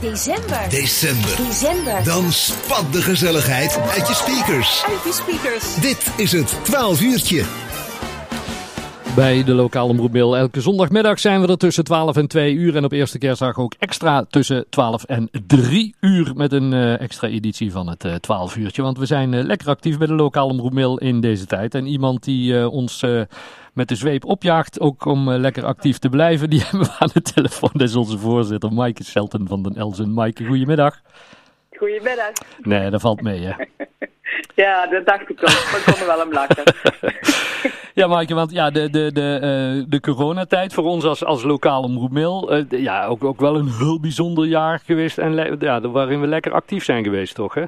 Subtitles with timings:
[0.00, 0.66] December.
[0.70, 1.36] December.
[1.36, 2.04] December.
[2.04, 4.84] Dan spat de gezelligheid uit je speakers.
[4.88, 5.74] Uit je speakers.
[5.74, 7.44] Dit is het 12 uurtje.
[9.14, 12.76] Bij de lokale omroep Elke zondagmiddag zijn we er tussen 12 en 2 uur.
[12.76, 16.32] En op eerste kerstdag ook extra tussen 12 en 3 uur.
[16.34, 18.82] Met een uh, extra editie van het uh, 12 uurtje.
[18.82, 21.74] Want we zijn uh, lekker actief bij de lokale omroep in deze tijd.
[21.74, 23.04] En iemand die ons
[23.76, 26.50] met de zweep opjaagt, ook om lekker actief te blijven.
[26.50, 27.70] Die hebben we aan de telefoon.
[27.72, 30.12] Dat is onze voorzitter Maaike Selten van den Elzen.
[30.12, 31.00] Maaike, goedemiddag.
[31.76, 32.32] Goedemiddag.
[32.62, 33.52] Nee, dat valt mee hè.
[34.64, 35.68] ja, dat dacht ik ook.
[35.70, 36.64] Maar ik kon er wel om lachen.
[37.94, 39.38] Ja, Maaike, want ja, de, de, de,
[39.78, 43.68] uh, de coronatijd voor ons als, als lokaal omroepmail, uh, ja, ook, ook wel een
[43.78, 45.18] heel bijzonder jaar geweest.
[45.18, 47.64] En ja, waarin we lekker actief zijn geweest, toch, hè?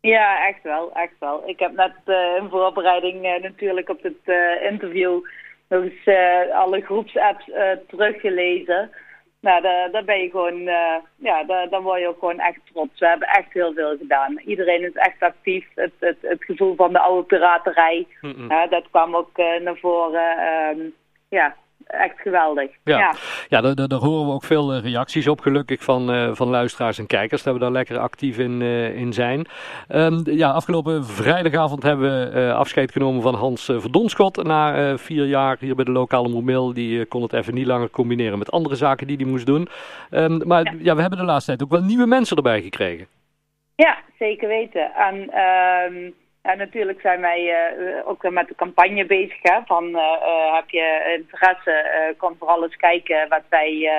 [0.00, 1.48] Ja, echt wel, echt wel.
[1.48, 4.36] Ik heb net uh, in voorbereiding natuurlijk op het
[4.70, 5.20] interview
[5.68, 6.08] nog eens
[6.52, 7.50] alle groepsapps
[7.88, 8.90] teruggelezen.
[9.40, 13.00] Nou, daar, ben je gewoon, uh, ja, daar, daar word je ook gewoon echt trots.
[13.00, 14.38] We hebben echt heel veel gedaan.
[14.38, 15.66] Iedereen is echt actief.
[15.74, 18.50] Het, het, het gevoel van de oude piraterij, mm -mm.
[18.50, 20.38] Uh, dat kwam ook uh, naar voren.
[20.78, 20.94] Um,
[21.28, 21.56] ja,
[21.90, 22.70] echt geweldig.
[22.84, 23.14] Ja, ja.
[23.48, 27.06] ja daar, daar, horen we ook veel reacties op, gelukkig, van, uh, van luisteraars en
[27.06, 27.42] kijkers.
[27.42, 29.46] Dat we daar lekker actief in, uh, in zijn.
[29.88, 34.42] Um, ja, afgelopen vrijdagavond hebben we uh, afscheid genomen van Hans Verdonschot.
[34.42, 36.72] Na vier jaar hier bij de lokale Moemil.
[36.72, 39.68] Die kon het even niet langer combineren met andere zaken die hij moest doen.
[40.10, 40.72] Um, maar ja.
[40.78, 40.94] ja.
[40.94, 43.06] we hebben de laatste tijd ook wel nieuwe mensen erbij gekregen.
[43.74, 44.90] Ja, zeker weten.
[44.94, 45.16] En...
[45.94, 46.14] Um...
[46.42, 49.38] Ja, natuurlijk zijn wij uh, ook met de campagne bezig.
[49.42, 53.90] Hè, van uh, heb je interesse, uh, kom vooral eens kijken wat wij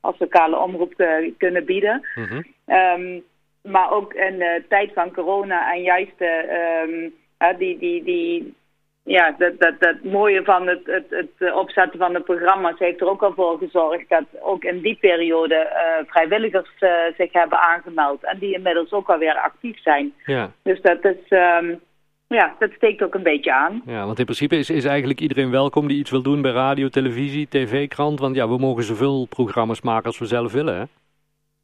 [0.00, 0.94] als lokale omroep
[1.38, 2.06] kunnen bieden.
[2.14, 2.44] Mm -hmm.
[2.76, 3.24] um,
[3.62, 7.14] maar ook in de tijd van corona en juist um,
[7.58, 8.54] die, die, die,
[9.02, 13.08] ja, dat, dat, dat mooie van het, het, het opzetten van de programma's heeft er
[13.08, 15.70] ook al voor gezorgd dat ook in die periode
[16.06, 16.70] vrijwilligers
[17.16, 18.24] zich hebben aangemeld.
[18.24, 20.14] En die inmiddels ook alweer actief zijn.
[20.24, 20.50] Ja.
[20.62, 21.16] Dus dat is...
[21.28, 21.80] Um,
[22.28, 23.82] ja, dat steekt ook een beetje aan.
[23.86, 26.88] Ja, want in principe is, is eigenlijk iedereen welkom die iets wil doen bij radio,
[26.88, 28.20] televisie, tv, krant.
[28.20, 30.84] Want ja, we mogen zoveel programma's maken als we zelf willen, hè?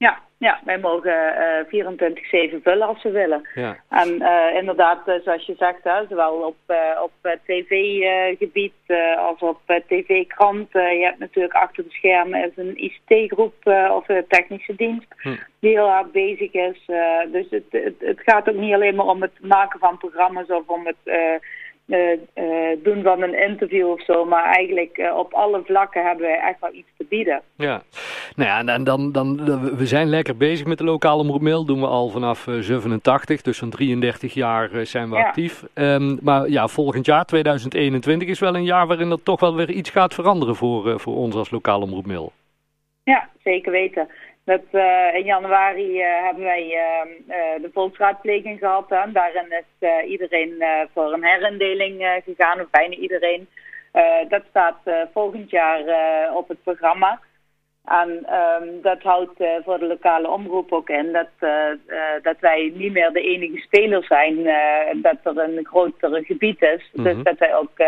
[0.05, 1.35] Ja, ja wij mogen
[1.71, 3.49] uh, 24-7 vullen als we willen.
[3.55, 3.77] Ja.
[3.89, 6.57] En uh, inderdaad, uh, zoals je zegt, hè, zowel op,
[7.03, 8.73] op tv-gebied
[9.17, 10.73] als op tv-krant.
[10.73, 13.55] je hebt natuurlijk achter de schermen is een ICT-groep
[13.91, 15.29] of een technische dienst hm.
[15.61, 16.85] die heel hard bezig is.
[17.33, 20.67] dus het, het, het, gaat ook niet alleen maar om het maken van programma's of
[20.67, 21.41] om het
[22.83, 24.25] doen van een interview of zo.
[24.25, 27.43] Maar eigenlijk uh, op alle vlakken hebben wij echt wel iets te bieden.
[27.57, 27.83] Ja,
[28.37, 29.45] nou ja, en dan, dan,
[29.77, 31.65] we zijn lekker bezig met de lokale omroepmail.
[31.65, 35.27] Doen we al vanaf 87, dus zo'n 33 jaar zijn we ja.
[35.27, 35.63] actief.
[35.75, 39.71] Um, maar ja, volgend jaar, 2021, is wel een jaar waarin er toch wel weer
[39.71, 42.33] iets gaat veranderen voor, voor ons als lokale omroepmail.
[43.05, 44.09] Ja, zeker weten.
[44.45, 48.91] Dat, uh, in januari uh, hebben wij uh, de volksraadpleging gehad.
[48.91, 53.49] En daarin is iedereen voor een herindeling gegaan, of bijna iedereen.
[54.29, 54.79] dat staat
[55.13, 55.83] volgend jaar
[56.35, 57.21] op het programma.
[57.85, 61.51] En um, dat houdt voor de lokale omroep ook in dat,
[62.23, 64.37] dat wij niet meer de enige speler zijn.
[65.03, 66.91] dat er een grotere gebied is.
[66.93, 67.15] Mm -hmm.
[67.15, 67.79] Dus dat wij ook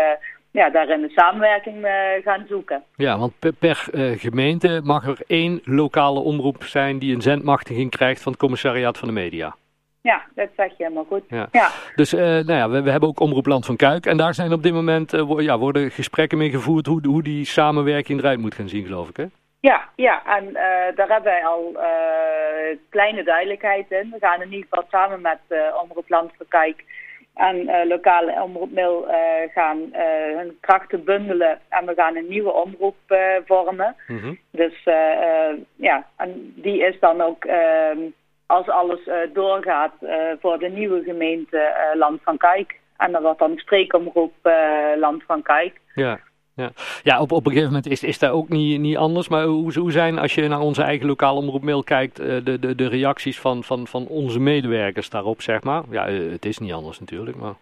[0.51, 1.91] ja, daarin de samenwerking uh,
[2.23, 2.83] gaan zoeken.
[2.95, 8.21] Ja, want per, uh, gemeente mag er één lokale omroep zijn die een zendmachtiging krijgt
[8.21, 9.55] van het commissariaat van de media.
[10.01, 11.23] Ja, dat zeg je helemaal goed.
[11.27, 11.47] Ja.
[11.51, 11.69] ja.
[11.95, 14.05] Dus uh, nou ja, we, we, hebben ook Omroep Land van Kuik.
[14.05, 17.45] En daar zijn op dit moment wo ja, worden gesprekken mee gevoerd hoe, hoe die
[17.45, 19.25] samenwerking eruit moet gaan zien, geloof ik, hè?
[19.59, 20.53] Ja, ja, en
[20.95, 21.77] daar hebben wij al
[22.89, 24.09] kleine duidelijkheid in.
[24.11, 25.39] We gaan in ieder geval samen met
[25.81, 26.83] Omroep Land van Kuik
[27.37, 29.15] en uh, lokale omroepmail uh,
[29.53, 32.95] gaan uh, hun krachten bundelen en we gaan een nieuwe omroep
[33.45, 33.95] vormen.
[34.07, 34.39] Mm -hmm.
[34.51, 34.83] Dus
[35.75, 37.99] ja, en die is dan ook, ehm,
[38.45, 39.93] als alles doorgaat,
[40.39, 42.79] voor de nieuwe gemeente Land van Kijk.
[42.97, 44.33] En dan wordt dan spreekomroep
[44.95, 45.79] Land van Kijk.
[45.93, 46.19] Ja.
[46.57, 46.69] Ja,
[47.03, 49.27] ja op, op een gegeven moment is, is dat ook niet, niet anders.
[49.27, 52.87] Maar hoe, hoe zijn, als je naar onze eigen lokale omroepmail kijkt, de, de, de
[52.87, 55.83] reacties van, van, van onze medewerkers daarop, zeg maar?
[55.89, 57.53] Ja, het is niet anders natuurlijk, maar...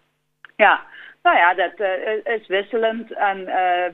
[0.56, 0.82] Ja,
[1.22, 3.12] nou ja, dat uh, is wisselend.
[3.12, 3.86] En uh,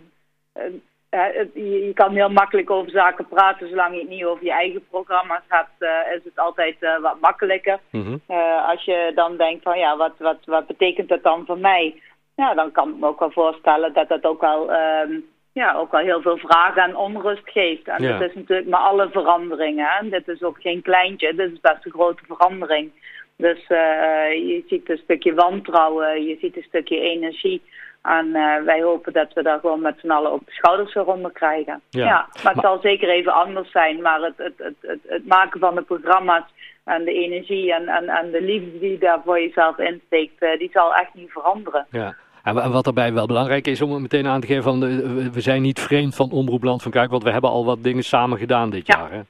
[1.54, 4.86] je, je, kan heel makkelijk over zaken praten, zolang je het niet over je eigen
[4.90, 5.82] programma's hebt,
[6.16, 7.78] is het altijd wat makkelijker.
[7.90, 8.36] Mm -hmm.
[8.66, 12.00] als je dan denkt van, ja, wat, wat, wat betekent dat dan voor mij?
[12.34, 15.90] Ja, dan kan ik me ook wel voorstellen dat dat ook wel, um, ja, ook
[15.92, 17.88] wel heel veel vragen en onrust geeft.
[17.88, 18.18] En ja.
[18.18, 19.86] dat is natuurlijk maar alle veranderingen.
[19.88, 20.08] Hè?
[20.08, 22.90] Dit is ook geen kleintje, dit is best een grote verandering.
[23.36, 27.62] Dus uh, je ziet een stukje wantrouwen, je ziet een stukje energie.
[28.02, 28.32] En
[28.64, 31.80] wij hopen dat we daar gewoon met z'n allen ook de schouders eronder krijgen.
[31.90, 32.04] Ja.
[32.04, 34.02] Ja, maar het zal zeker even anders zijn.
[34.02, 36.44] Maar het, het, het, het, het maken van de programma's
[36.84, 40.70] en de energie en, en, en de liefde die je daar voor jezelf insteekt, die
[40.72, 41.86] zal echt niet veranderen.
[41.90, 42.16] Ja.
[42.42, 45.40] En wat daarbij wel belangrijk is om het meteen aan te geven, van de, we
[45.40, 48.70] zijn niet vreemd van Omroepland van Kuik, want we hebben al wat dingen samen gedaan
[48.70, 48.98] dit Ja.
[48.98, 49.10] jaar.
[49.12, 49.20] Hè?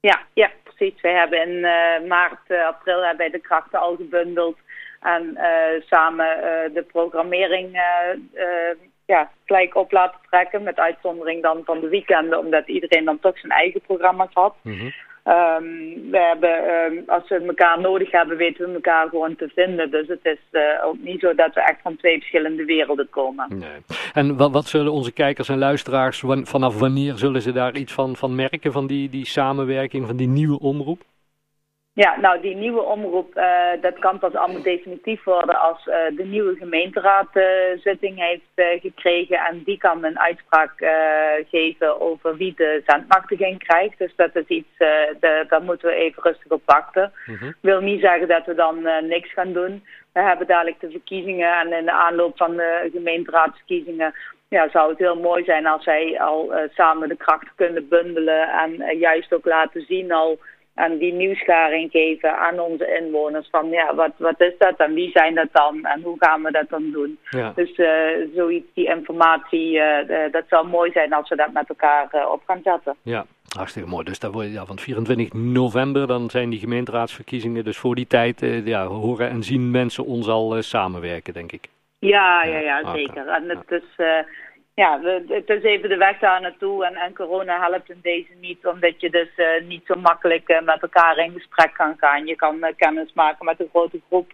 [0.00, 1.00] Ja, ja, precies.
[1.00, 4.56] Wij hebben in eh, maart, eh, april hebben wij de krachten al gebundeld.
[5.00, 6.26] En eh, samen
[6.74, 7.80] de programmering
[9.06, 10.62] ja, gelijk op laten trekken.
[10.62, 14.54] Met uitzondering dan van de weekenden, omdat iedereen dan toch zijn eigen programma's had.
[14.62, 14.90] Mhm.
[15.22, 15.64] Ehm,
[16.10, 19.90] we hebben, ehm, als we elkaar nodig hebben, weten we elkaar gewoon te vinden.
[19.90, 23.46] Dus het is eh, ook niet zo dat we echt van twee verschillende werelden komen.
[23.48, 23.68] Nee.
[24.12, 28.16] En wat, wat zullen onze kijkers en luisteraars, vanaf wanneer zullen ze daar iets van,
[28.16, 31.00] van merken, van die, die samenwerking, van die nieuwe omroep?
[31.94, 36.24] Ja, nou die nieuwe omroep, eh, dat kan pas allemaal definitief worden als eh, de
[36.24, 37.44] nieuwe gemeenteraad eh,
[37.76, 39.36] zitting heeft gekregen.
[39.36, 40.72] En die kan een uitspraak
[41.50, 43.98] geven over wie de zendmachtiging krijgt.
[43.98, 47.12] Dus dat is iets, de, daar moeten we even rustig op wachten.
[47.26, 47.52] Mhm.
[47.60, 49.84] wil niet zeggen dat we dan niks gaan doen.
[50.12, 54.14] We hebben dadelijk de verkiezingen en in de aanloop van de gemeenteraadsverkiezingen
[54.48, 58.98] ja, zou het heel mooi zijn als wij al samen de krachten kunnen bundelen en
[58.98, 60.38] juist ook laten zien al
[60.74, 65.10] en die nieuwsgaring geven aan onze inwoners van ja, wat, wat is dat en wie
[65.10, 67.18] zijn dat dan en hoe gaan we dat dan doen.
[67.30, 67.52] Ja.
[67.54, 67.88] Dus eh,
[68.34, 72.42] zoiets, die informatie, eh, dat zou mooi zijn als we dat met elkaar eh, op
[72.46, 72.96] gaan zetten.
[73.02, 73.24] ja,
[73.56, 74.04] hartstikke mooi.
[74.04, 77.64] Dus daar word je, ja, van 24 november, dan zijn die gemeenteraadsverkiezingen.
[77.64, 81.68] Dus voor die tijd ja, horen en zien mensen ons al samenwerken, denk ik.
[81.98, 83.28] Ja, ja, ja, zeker.
[83.28, 84.04] En het is,
[84.74, 88.66] ja, het is even de weg daar naartoe en, en corona helpt in deze niet,
[88.66, 92.26] omdat je dus eh, niet zo makkelijk eh, met elkaar in gesprek kan gaan.
[92.26, 94.32] Je kan eh, kennis maken met een grote groep.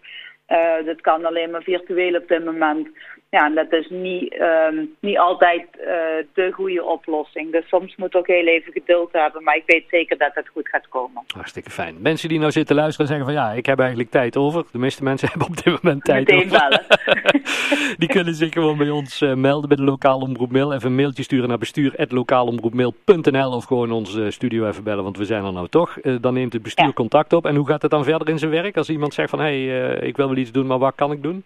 [0.85, 2.89] Dat kan alleen maar virtueel op dit moment.
[3.31, 5.87] Ja, en dat is niet, ehm, niet altijd eh,
[6.35, 7.53] de goede oplossing.
[7.53, 10.69] Dus soms moet ook heel even geduld hebben, maar ik weet zeker dat het goed
[10.69, 11.23] gaat komen.
[11.35, 11.97] Hartstikke fijn.
[12.01, 14.65] Mensen die nou zitten luisteren en zeggen van ja, ik heb eigenlijk tijd over.
[14.73, 16.59] De meeste mensen hebben op dit moment tijd Meteen over.
[16.59, 16.85] bellen.
[17.99, 20.73] Die kunnen zich gewoon bij ons eh, melden bij de lokale omroep mail.
[20.73, 25.45] Even een mailtje sturen naar bestuur.lokaalomroepmail.nl of gewoon onze studio even bellen, want we zijn
[25.45, 25.99] er nou toch.
[25.99, 26.93] Eh, dan neemt het bestuur Ja.
[26.93, 27.47] contact op.
[27.47, 28.77] En hoe gaat het dan verder in zijn werk?
[28.77, 31.23] Als iemand zegt van hé, hey, ik wil wel iets doen, maar wat kan ik
[31.23, 31.45] doen?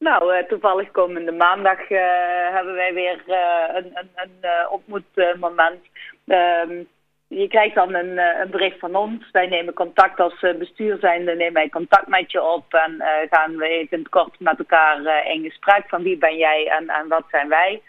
[0.00, 5.80] Nou, eh, toevallig komende maandag eh, hebben wij weer eh, een, een, een ontmoetmoment.
[6.26, 6.82] Ehm,
[7.28, 9.30] je krijgt dan een, een bericht van ons.
[9.30, 13.68] Wij nemen contact als bestuur zijnde, nemen wij contact met je op en gaan we
[13.68, 17.48] even kort met elkaar eh, in gesprek van wie ben jij en, en wat zijn
[17.48, 17.82] wij.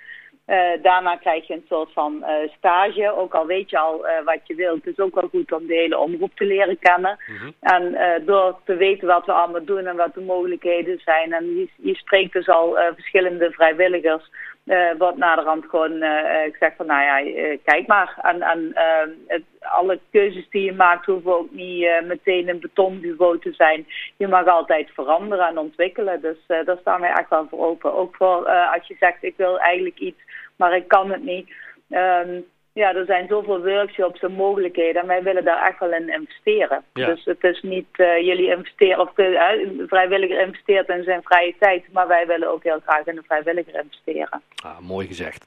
[0.51, 3.15] Eh, daarna krijg je een soort van eh, stage.
[3.15, 4.85] Ook al weet je al eh, wat je wilt.
[4.85, 7.17] Het is ook wel goed om de hele omroep te leren kennen.
[7.59, 11.33] En eh, door te weten wat we allemaal doen en wat de mogelijkheden zijn.
[11.33, 14.29] En je, je spreekt dus al verschillende vrijwilligers.
[14.65, 18.19] Eh wordt naderhand gewoon eh, eh, gezegd van nou ja, kijk maar.
[18.21, 22.99] En, en eh, het, alle keuzes die je maakt hoeven ook niet meteen in beton
[23.01, 23.87] gegoten te zijn.
[24.17, 26.21] Je mag altijd veranderen en ontwikkelen.
[26.21, 27.93] Dus daar staan wij echt wel voor open.
[27.93, 30.21] Ook voor als je zegt ik wil eigenlijk iets,
[30.55, 31.51] maar ik kan het niet.
[31.89, 32.39] Ehm,
[32.73, 36.83] ja, er zijn zoveel workshops en mogelijkheden en wij willen daar echt wel in investeren.
[36.93, 37.05] Ja.
[37.05, 41.83] Dus het is niet eh, jullie investeren of de vrijwilliger investeert in zijn vrije tijd,
[41.91, 44.41] maar wij willen ook heel graag in de vrijwilliger investeren.
[44.63, 45.45] Ah, mooi gezegd.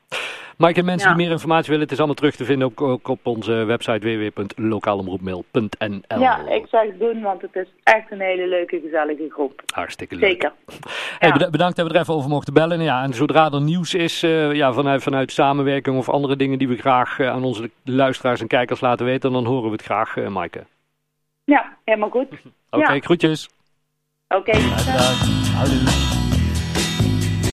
[0.56, 1.15] Mike, en mensen Ja.
[1.15, 3.99] die meer informatie willen, het is allemaal terug te vinden ook, ook op onze website
[3.99, 6.21] www.lokaalomroepmail.nl.
[6.21, 9.62] Ja, ik zeg doen, want het is echt een hele leuke, gezellige groep.
[9.75, 10.31] Hartstikke leuk.
[10.31, 10.52] Zeker.
[11.19, 11.50] Hey, Ja.
[11.50, 12.81] bedankt dat we er even over mochten bellen.
[12.81, 16.69] Ja, en zodra er nieuws is eh, ja, vanuit, vanuit samenwerking of andere dingen die
[16.69, 20.17] we graag eh, aan onze luisteraars en kijkers laten weten, dan horen we het graag,
[20.28, 20.64] Maaike.
[21.45, 22.28] Ja, helemaal goed.
[22.71, 23.00] Oké, Ja.
[23.00, 23.49] groetjes.
[24.28, 24.52] Oké.
[25.55, 26.24] Houdoe.